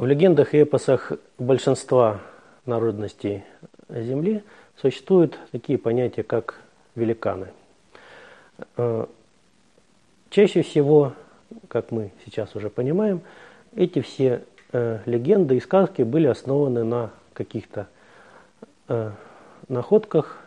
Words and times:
В 0.00 0.06
легендах 0.06 0.54
и 0.54 0.62
эпосах 0.62 1.12
большинства 1.38 2.20
народностей 2.64 3.44
Земли 3.90 4.42
существуют 4.80 5.38
такие 5.52 5.76
понятия, 5.76 6.22
как 6.22 6.54
великаны. 6.94 7.48
Э, 8.78 9.04
чаще 10.30 10.62
всего, 10.62 11.12
как 11.68 11.90
мы 11.90 12.12
сейчас 12.24 12.56
уже 12.56 12.70
понимаем, 12.70 13.20
эти 13.76 14.00
все 14.00 14.42
э, 14.72 15.00
легенды 15.04 15.58
и 15.58 15.60
сказки 15.60 16.00
были 16.00 16.28
основаны 16.28 16.82
на 16.82 17.10
каких-то 17.34 17.86
э, 18.88 19.10
находках 19.68 20.38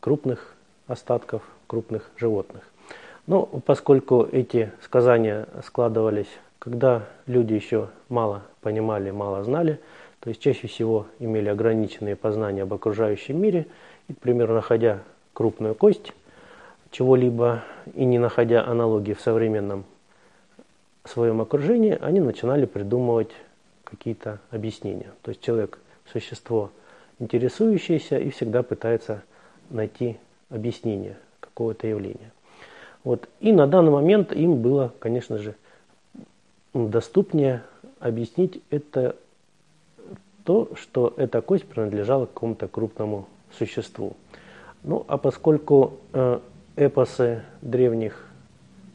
крупных 0.00 0.54
остатков 0.86 1.42
крупных 1.66 2.10
животных. 2.16 2.62
Но 3.26 3.44
поскольку 3.44 4.26
эти 4.32 4.72
сказания 4.80 5.48
складывались, 5.66 6.30
когда 6.58 7.04
люди 7.26 7.54
еще 7.54 7.88
мало 8.08 8.42
понимали, 8.60 9.10
мало 9.10 9.44
знали, 9.44 9.80
то 10.20 10.30
есть 10.30 10.40
чаще 10.40 10.66
всего 10.66 11.06
имели 11.18 11.48
ограниченные 11.48 12.16
познания 12.16 12.62
об 12.62 12.74
окружающем 12.74 13.40
мире, 13.40 13.66
и, 14.08 14.14
к 14.14 14.18
примеру, 14.18 14.54
находя 14.54 15.00
крупную 15.32 15.74
кость 15.74 16.12
чего-либо 16.90 17.62
и 17.94 18.04
не 18.04 18.18
находя 18.18 18.66
аналогии 18.66 19.12
в 19.12 19.20
современном 19.20 19.84
своем 21.04 21.40
окружении, 21.40 21.96
они 22.00 22.20
начинали 22.20 22.66
придумывать 22.66 23.30
какие-то 23.84 24.40
объяснения. 24.50 25.12
То 25.22 25.30
есть 25.30 25.40
человек– 25.40 25.78
существо 26.12 26.70
интересующееся 27.18 28.18
и 28.18 28.30
всегда 28.30 28.62
пытается 28.62 29.22
найти 29.70 30.18
объяснение 30.50 31.16
какого-то 31.40 31.86
явления. 31.86 32.32
Вот. 33.04 33.28
И 33.40 33.52
на 33.52 33.66
данный 33.66 33.90
момент 33.90 34.32
им 34.32 34.56
было, 34.56 34.92
конечно 34.98 35.38
же, 35.38 35.54
доступнее 36.76 37.62
объяснить 37.98 38.62
это 38.70 39.16
то, 40.44 40.70
что 40.76 41.12
эта 41.16 41.40
кость 41.40 41.64
принадлежала 41.64 42.26
какому-то 42.26 42.68
крупному 42.68 43.26
существу. 43.58 44.14
Ну, 44.84 45.04
а 45.08 45.18
поскольку 45.18 45.94
э, 46.12 46.38
эпосы 46.76 47.42
древних 47.62 48.26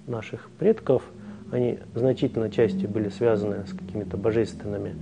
наших 0.07 0.49
предков, 0.57 1.03
они 1.51 1.79
значительной 1.93 2.49
частью 2.49 2.87
были 2.87 3.09
связаны 3.09 3.67
с 3.67 3.73
какими-то 3.73 4.15
божественными 4.15 4.95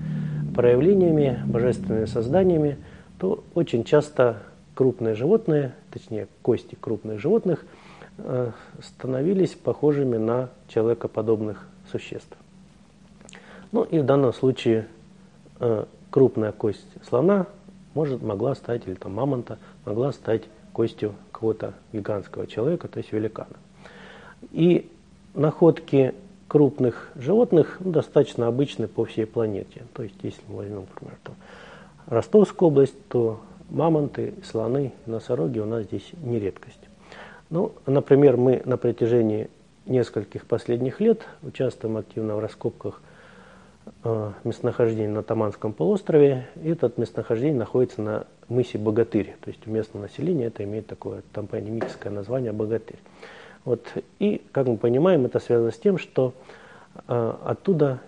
проявлениями, 0.56 1.40
божественными 1.46 2.06
созданиями, 2.06 2.78
то 3.20 3.44
очень 3.54 3.84
часто 3.84 4.38
крупные 4.74 5.14
животные, 5.14 5.74
точнее 5.92 6.28
кости 6.42 6.76
крупных 6.80 7.20
животных, 7.20 7.66
э, 8.18 8.52
становились 8.82 9.52
похожими 9.52 10.18
на 10.18 10.50
человекоподобных 10.68 11.68
существ. 11.92 12.36
Ну 13.72 13.84
и 13.84 14.00
в 14.00 14.06
данном 14.06 14.34
случае 14.34 14.88
э, 15.60 15.86
крупная 16.10 16.52
кость 16.52 16.86
слона 17.08 17.48
может, 17.94 18.22
могла 18.22 18.56
стать, 18.56 18.88
или 18.88 18.96
там 18.96 19.14
мамонта, 19.14 19.58
могла 19.86 20.12
стать 20.12 20.44
костью 20.74 21.16
какого-то 21.32 21.74
гигантского 21.92 22.48
человека, 22.48 22.88
то 22.88 23.00
есть 23.00 23.12
великана. 23.12 23.58
И 24.52 24.90
находки 25.34 26.14
крупных 26.48 27.12
животных 27.16 27.78
ну, 27.80 27.92
достаточно 27.92 28.48
обычны 28.48 28.88
по 28.88 29.06
всей 29.06 29.26
планете. 29.26 29.84
То 29.94 30.04
есть, 30.04 30.16
если 30.24 30.42
мы 30.48 30.58
возьмем, 30.58 30.82
например, 30.82 31.18
там, 31.24 31.36
Ростовскую 32.08 32.70
область, 32.70 32.96
то 33.08 33.40
мамонты, 33.70 34.34
слоны, 34.44 34.94
носороги 35.06 35.60
у 35.60 35.66
нас 35.66 35.84
здесь 35.84 36.10
не 36.24 36.40
редкость. 36.40 36.80
Ну, 37.50 37.74
например, 37.86 38.38
мы 38.38 38.62
на 38.66 38.78
протяжении 38.78 39.50
нескольких 39.86 40.46
последних 40.46 41.00
лет 41.00 41.22
участвуем 41.44 41.98
активно 41.98 42.36
в 42.36 42.40
раскопках 42.40 43.02
э, 44.04 44.32
местонахождений 44.44 45.08
на 45.08 45.24
Таманском 45.24 45.74
полуострове. 45.74 46.48
И 46.62 46.70
это 46.70 46.92
местонахождение 46.98 47.58
находится 47.58 48.02
на 48.02 48.28
мысе 48.48 48.78
Богатырь. 48.78 49.36
То 49.42 49.50
есть 49.50 49.68
у 49.68 49.72
местного 49.72 50.04
населения 50.04 50.46
это 50.46 50.64
имеет 50.64 50.88
такое 50.88 51.24
топонимическое 51.34 52.12
название 52.12 52.52
Богатырь. 52.52 53.00
Вот. 53.66 53.86
И, 54.20 54.42
как 54.52 54.68
мы 54.68 54.78
понимаем, 54.78 55.26
это 55.26 55.40
связано 55.40 55.72
с 55.72 55.78
тем, 55.78 55.98
что 55.98 56.34
э, 57.08 57.34
оттуда 57.46 58.00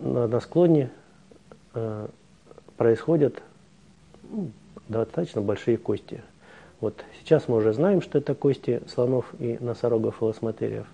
на, 0.00 0.26
на 0.26 0.40
склоне 0.40 0.90
э, 1.74 2.08
происходят 2.76 3.42
ну, 4.30 4.50
достаточно 4.88 5.40
большие 5.40 5.76
кости. 5.76 6.22
Вот 6.80 7.04
сейчас 7.20 7.48
мы 7.48 7.56
уже 7.56 7.72
знаем, 7.72 8.00
что 8.00 8.18
это 8.18 8.34
кости 8.34 8.82
слонов 8.86 9.26
и 9.40 9.58
носорогов 9.60 10.22
и 10.22 10.24
лосматериев. 10.24 10.86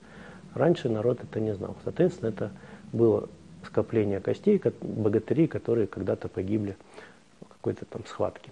Раньше 0.54 0.88
народ 0.88 1.18
это 1.22 1.40
не 1.40 1.54
знал. 1.54 1.76
Соответственно, 1.84 2.30
это 2.30 2.50
было 2.92 3.28
скопление 3.64 4.20
костей 4.20 4.60
богатырей, 4.80 5.46
которые 5.46 5.86
когда-то 5.86 6.28
погибли 6.28 6.76
в 7.40 7.48
какой-то 7.48 7.84
там 7.84 8.04
схватке. 8.06 8.50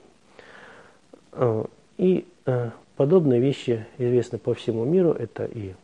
А, 1.33 1.67
и 1.99 2.27
э, 2.47 2.71
подобные 2.97 3.41
вещи 3.41 3.87
известны 3.99 4.39
по 4.39 4.55
всему 4.55 4.85
миру. 4.85 5.13
Это 5.13 5.45
и 5.45 5.75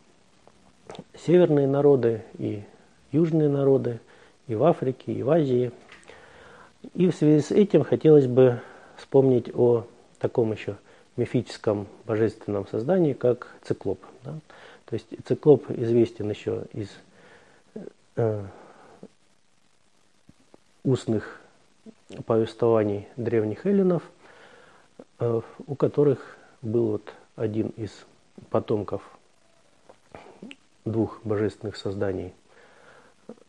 северные 1.14 1.66
народы, 1.66 2.22
и 2.38 2.62
южные 3.12 3.48
народы, 3.48 4.00
и 4.46 4.54
в 4.54 4.64
Африке, 4.64 5.12
и 5.12 5.22
в 5.22 5.30
Азии. 5.30 5.72
И 6.94 7.08
в 7.08 7.14
связи 7.14 7.40
с 7.40 7.50
этим 7.50 7.84
хотелось 7.84 8.26
бы 8.26 8.60
вспомнить 8.96 9.54
о 9.54 9.84
таком 10.18 10.52
еще 10.52 10.76
мифическом 11.16 11.86
божественном 12.06 12.66
создании, 12.66 13.12
как 13.12 13.54
циклоп. 13.62 14.00
Да? 14.24 14.34
То 14.86 14.94
есть 14.94 15.06
циклоп 15.26 15.70
известен 15.70 16.30
еще 16.30 16.64
из 16.72 16.88
э, 18.16 18.44
устных 20.84 21.40
повествований 22.26 23.08
древних 23.16 23.66
эллинов, 23.66 24.02
э, 25.18 25.40
у 25.66 25.74
которых 25.74 26.36
был 26.62 26.92
вот 26.92 27.12
один 27.36 27.68
из 27.76 27.90
потомков 28.50 29.02
двух 30.84 31.20
божественных 31.24 31.76
созданий, 31.76 32.32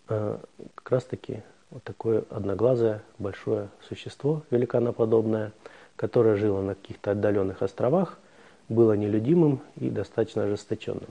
э, 0.09 0.37
как 0.75 0.91
раз 0.91 1.03
таки 1.05 1.41
вот 1.71 1.83
такое 1.83 2.23
одноглазое 2.29 3.01
большое 3.17 3.69
существо 3.87 4.43
великаноподобное, 4.49 5.51
которое 5.95 6.35
жило 6.35 6.61
на 6.61 6.75
каких-то 6.75 7.11
отдаленных 7.11 7.61
островах, 7.61 8.17
было 8.69 8.93
нелюдимым 8.93 9.61
и 9.77 9.89
достаточно 9.89 10.43
ожесточенным. 10.43 11.09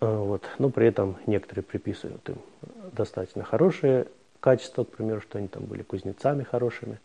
А, 0.00 0.18
вот. 0.18 0.42
Но 0.58 0.70
при 0.70 0.86
этом 0.86 1.16
некоторые 1.26 1.62
приписывают 1.62 2.28
им 2.28 2.36
достаточно 2.92 3.44
хорошие 3.44 4.06
качества, 4.40 4.84
к 4.84 4.88
примеру, 4.88 5.20
что 5.20 5.38
они 5.38 5.48
там 5.48 5.64
были 5.64 5.82
кузнецами 5.82 6.42
хорошими. 6.42 7.00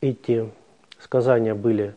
Эти 0.00 0.50
сказания 0.98 1.54
были 1.54 1.94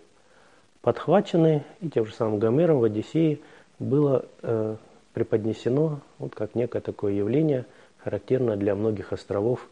подхвачены, 0.82 1.64
и 1.82 1.90
тем 1.90 2.06
же 2.06 2.14
самым 2.14 2.40
Гомером 2.40 2.80
в 2.80 2.84
Одиссее 2.84 3.40
было 3.80 4.26
э, 4.42 4.76
преподнесено 5.14 6.00
вот 6.20 6.36
как 6.36 6.56
некое 6.56 6.82
такое 6.82 7.14
явление, 7.14 7.66
характерное 7.98 8.56
для 8.56 8.76
многих 8.76 9.14
островов 9.14 9.68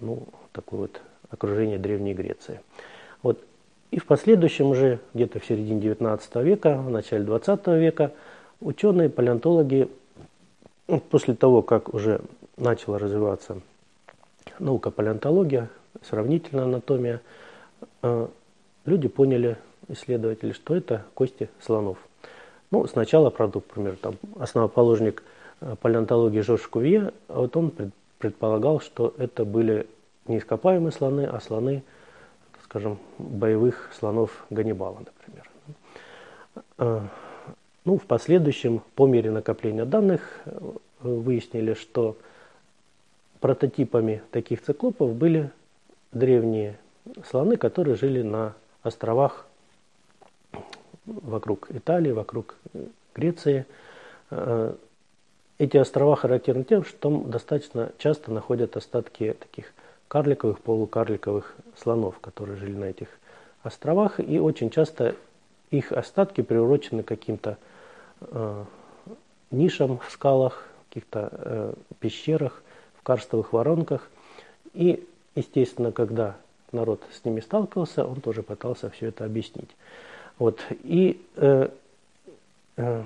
ну, 0.00 0.26
такое 0.52 0.80
вот 0.80 1.00
окружение 1.30 1.78
Древней 1.78 2.14
Греции. 2.14 2.60
Вот. 3.22 3.42
И 3.90 3.98
в 3.98 4.06
последующем 4.06 4.66
уже, 4.66 5.00
где-то 5.14 5.38
в 5.38 5.44
середине 5.44 5.80
19 5.80 6.36
века, 6.36 6.76
в 6.78 6.90
начале 6.90 7.24
20 7.24 7.66
века, 7.68 8.12
ученые, 8.60 9.08
палеонтологи, 9.08 9.88
ну, 10.88 11.00
после 11.00 11.34
того, 11.34 11.62
как 11.62 11.92
уже 11.94 12.20
начала 12.56 12.98
развиваться 12.98 13.60
наука 14.62 14.90
палеонтология, 14.90 15.68
сравнительная 16.02 16.64
анатомия, 16.64 17.20
э, 18.02 18.28
люди 18.84 19.08
поняли, 19.08 19.58
исследователи, 19.88 20.52
что 20.52 20.76
это 20.76 21.04
кости 21.14 21.50
слонов. 21.60 21.98
Ну, 22.70 22.86
сначала, 22.86 23.30
правда, 23.30 23.58
например, 23.58 23.96
там 24.00 24.16
основоположник 24.38 25.22
э, 25.60 25.76
палеонтологии 25.80 26.40
Жорж 26.40 26.62
Кувье, 26.68 27.12
вот 27.28 27.56
он 27.56 27.72
предполагал, 28.18 28.80
что 28.80 29.14
это 29.18 29.44
были 29.44 29.86
не 30.26 30.38
ископаемые 30.38 30.92
слоны, 30.92 31.26
а 31.26 31.40
слоны, 31.40 31.82
скажем, 32.64 32.98
боевых 33.18 33.90
слонов 33.98 34.46
Ганнибала, 34.50 34.98
например. 35.00 35.50
А, 36.78 37.08
ну, 37.84 37.98
в 37.98 38.04
последующем, 38.04 38.82
по 38.94 39.06
мере 39.06 39.30
накопления 39.30 39.84
данных, 39.84 40.40
выяснили, 41.00 41.74
что 41.74 42.16
прототипами 43.42 44.22
таких 44.30 44.62
циклопов 44.62 45.14
были 45.14 45.50
древние 46.12 46.78
слоны, 47.28 47.56
которые 47.56 47.96
жили 47.96 48.22
на 48.22 48.54
островах 48.82 49.46
вокруг 51.04 51.66
Италии, 51.70 52.12
вокруг 52.12 52.54
Греции. 53.14 53.66
Эти 55.58 55.76
острова 55.76 56.14
характерны 56.14 56.64
тем, 56.64 56.84
что 56.84 56.96
там 56.98 57.30
достаточно 57.30 57.90
часто 57.98 58.30
находят 58.30 58.76
остатки 58.76 59.36
таких 59.38 59.72
карликовых, 60.06 60.60
полукарликовых 60.60 61.56
слонов, 61.76 62.20
которые 62.20 62.56
жили 62.56 62.76
на 62.76 62.84
этих 62.84 63.08
островах. 63.64 64.20
И 64.20 64.38
очень 64.38 64.70
часто 64.70 65.16
их 65.70 65.90
остатки 65.90 66.42
приурочены 66.42 67.02
каким-то 67.02 67.58
э, 68.20 68.64
нишам 69.50 69.98
в 69.98 70.10
скалах, 70.10 70.68
каких-то 70.88 71.28
э, 71.32 71.74
пещерах, 71.98 72.62
карстовых 73.02 73.52
воронках. 73.52 74.10
И 74.74 75.06
естественно, 75.34 75.92
когда 75.92 76.36
народ 76.72 77.02
с 77.12 77.24
ними 77.24 77.40
сталкивался, 77.40 78.04
он 78.06 78.20
тоже 78.20 78.42
пытался 78.42 78.90
все 78.90 79.08
это 79.08 79.24
объяснить. 79.24 79.70
Вот. 80.38 80.60
И 80.82 81.20
э, 81.36 81.68
э, 82.76 83.02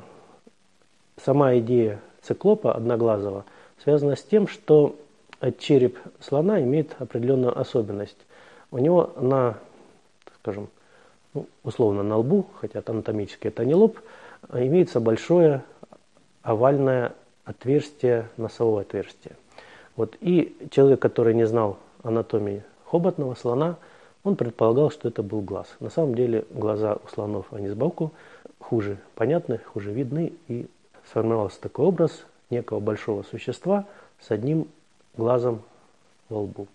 сама 1.22 1.58
идея 1.58 2.00
циклопа 2.22 2.74
одноглазого 2.74 3.44
связана 3.82 4.16
с 4.16 4.22
тем, 4.22 4.48
что 4.48 4.96
череп 5.58 5.98
слона 6.20 6.60
имеет 6.62 6.96
определенную 6.98 7.58
особенность. 7.58 8.16
У 8.70 8.78
него 8.78 9.12
на, 9.16 9.58
скажем, 10.40 10.68
ну, 11.34 11.46
условно 11.62 12.02
на 12.02 12.16
лбу, 12.16 12.46
хотя 12.60 12.82
анатомически 12.84 13.48
это 13.48 13.64
не 13.64 13.74
лоб, 13.74 13.98
имеется 14.52 15.00
большое 15.00 15.62
овальное 16.42 17.12
отверстие, 17.44 18.28
носового 18.36 18.80
отверстия. 18.80 19.36
Вот. 19.96 20.16
И 20.20 20.56
человек, 20.70 21.00
который 21.00 21.34
не 21.34 21.46
знал 21.46 21.78
анатомии 22.02 22.62
хоботного 22.84 23.34
слона, 23.34 23.76
он 24.22 24.36
предполагал, 24.36 24.90
что 24.90 25.08
это 25.08 25.22
был 25.22 25.40
глаз. 25.40 25.68
На 25.80 25.90
самом 25.90 26.14
деле 26.14 26.44
глаза 26.50 26.98
у 27.02 27.08
слонов, 27.08 27.46
они 27.52 27.68
сбоку, 27.68 28.12
хуже 28.58 28.98
понятны, 29.14 29.58
хуже 29.58 29.92
видны, 29.92 30.32
и 30.48 30.66
сформировался 31.08 31.60
такой 31.60 31.86
образ 31.86 32.24
некого 32.50 32.80
большого 32.80 33.22
существа 33.22 33.86
с 34.20 34.30
одним 34.30 34.68
глазом 35.16 35.62
во 36.28 36.40
лбу. 36.40 36.66